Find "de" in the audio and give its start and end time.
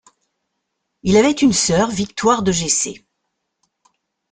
2.41-2.51